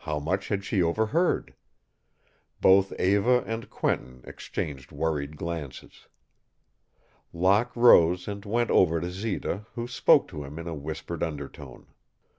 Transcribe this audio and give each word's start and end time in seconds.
How 0.00 0.18
much 0.18 0.48
had 0.48 0.66
she 0.66 0.82
overheard? 0.82 1.54
Both 2.60 2.92
Eva 3.00 3.42
and 3.46 3.70
Quentin 3.70 4.20
exchanged 4.26 4.92
worried 4.92 5.38
glances. 5.38 6.08
Locke 7.32 7.74
rose 7.74 8.28
and 8.28 8.44
went 8.44 8.70
over 8.70 9.00
to 9.00 9.10
Zita, 9.10 9.64
who 9.74 9.88
spoke 9.88 10.28
to 10.28 10.44
him 10.44 10.58
in 10.58 10.68
a 10.68 10.74
whispered 10.74 11.22
undertone. 11.22 11.86